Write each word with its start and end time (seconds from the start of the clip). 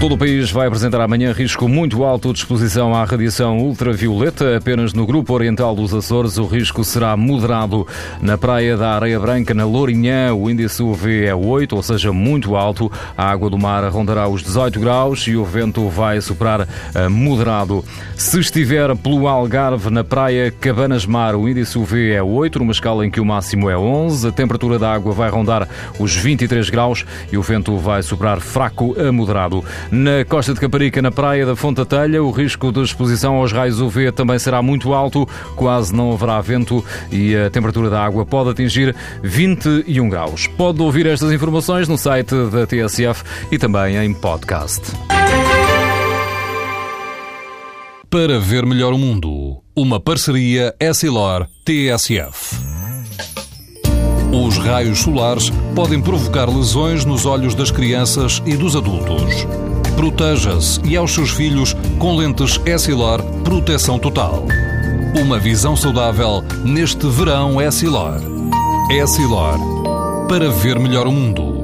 Todo 0.00 0.14
o 0.14 0.18
país 0.18 0.52
vai 0.52 0.68
apresentar 0.68 1.00
amanhã 1.00 1.32
risco 1.32 1.68
muito 1.68 2.04
alto 2.04 2.32
de 2.32 2.38
exposição 2.38 2.94
à 2.94 3.02
radiação 3.04 3.58
ultravioleta. 3.58 4.56
Apenas 4.56 4.92
no 4.92 5.04
grupo 5.04 5.34
oriental 5.34 5.74
dos 5.74 5.92
Açores 5.92 6.38
o 6.38 6.46
risco 6.46 6.84
será 6.84 7.16
moderado. 7.16 7.84
Na 8.22 8.38
praia 8.38 8.76
da 8.76 8.94
Areia 8.94 9.18
Branca, 9.18 9.52
na 9.52 9.64
Lourinhã, 9.64 10.32
o 10.32 10.48
índice 10.48 10.84
UV 10.84 11.24
é 11.24 11.34
8, 11.34 11.74
ou 11.74 11.82
seja, 11.82 12.12
muito 12.12 12.54
alto. 12.54 12.90
A 13.16 13.28
água 13.28 13.50
do 13.50 13.58
mar 13.58 13.82
rondará 13.90 14.28
os 14.28 14.40
18 14.40 14.78
graus 14.78 15.26
e 15.26 15.34
o 15.34 15.44
vento 15.44 15.88
vai 15.88 16.20
soprar 16.20 16.68
moderado. 17.10 17.84
Se 18.14 18.38
estiver 18.38 18.94
pelo 18.96 19.26
Algarve, 19.26 19.90
na 19.90 20.04
praia 20.04 20.52
Cabanas 20.60 21.06
Mar, 21.06 21.34
o 21.34 21.48
índice 21.48 21.76
UV 21.76 22.12
é 22.12 22.22
8, 22.22 22.60
numa 22.60 22.72
escala 22.72 23.04
em 23.04 23.10
que 23.10 23.20
o 23.20 23.24
máximo 23.24 23.68
é 23.68 23.76
11. 23.76 24.28
A 24.28 24.32
temperatura 24.32 24.78
da 24.78 24.94
água 24.94 25.12
vai 25.12 25.28
rondar 25.28 25.68
os 25.98 26.14
23 26.14 26.70
graus 26.70 27.04
e 27.32 27.36
o 27.36 27.42
vento 27.42 27.76
vai 27.76 28.00
soprar 28.00 28.38
fraco 28.38 28.94
a 28.96 29.10
moderado. 29.10 29.64
Na 29.90 30.22
costa 30.26 30.52
de 30.52 30.60
Caparica, 30.60 31.00
na 31.00 31.10
praia 31.10 31.46
da 31.46 31.56
Fonta 31.56 31.84
Telha, 31.86 32.22
o 32.22 32.30
risco 32.30 32.70
de 32.70 32.82
exposição 32.82 33.36
aos 33.36 33.52
raios 33.52 33.80
UV 33.80 34.12
também 34.12 34.38
será 34.38 34.60
muito 34.60 34.92
alto, 34.92 35.26
quase 35.56 35.94
não 35.94 36.12
haverá 36.12 36.40
vento 36.42 36.84
e 37.10 37.34
a 37.34 37.48
temperatura 37.48 37.88
da 37.88 38.04
água 38.04 38.26
pode 38.26 38.50
atingir 38.50 38.94
21 39.22 40.08
graus. 40.10 40.46
Pode 40.46 40.82
ouvir 40.82 41.06
estas 41.06 41.32
informações 41.32 41.88
no 41.88 41.96
site 41.96 42.34
da 42.50 42.66
TSF 42.66 43.24
e 43.50 43.56
também 43.56 43.96
em 43.96 44.12
podcast. 44.12 44.82
Para 48.10 48.38
ver 48.38 48.66
melhor 48.66 48.92
o 48.92 48.98
mundo, 48.98 49.62
uma 49.74 49.98
parceria 49.98 50.74
Essilor-TSF. 50.78 52.56
Os 54.32 54.58
raios 54.58 54.98
solares 54.98 55.50
podem 55.74 56.02
provocar 56.02 56.46
lesões 56.46 57.06
nos 57.06 57.24
olhos 57.24 57.54
das 57.54 57.70
crianças 57.70 58.42
e 58.44 58.54
dos 58.54 58.76
adultos. 58.76 59.46
Proteja-se 59.98 60.80
e 60.84 60.96
aos 60.96 61.12
seus 61.12 61.30
filhos 61.30 61.74
com 61.98 62.16
lentes 62.16 62.60
Essilor 62.64 63.20
Proteção 63.42 63.98
Total. 63.98 64.46
Uma 65.20 65.40
visão 65.40 65.74
saudável 65.74 66.40
neste 66.64 67.04
verão 67.08 67.60
Essilor. 67.60 68.20
Essilor. 68.92 69.58
Para 70.28 70.50
ver 70.50 70.78
melhor 70.78 71.08
o 71.08 71.10
mundo. 71.10 71.57